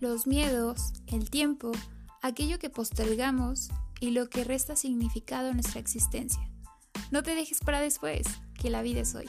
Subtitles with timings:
[0.00, 1.72] los miedos, el tiempo,
[2.22, 3.68] aquello que postergamos
[4.00, 6.50] y lo que resta significado a nuestra existencia.
[7.10, 8.26] No te dejes para después,
[8.60, 9.28] que la vida es hoy.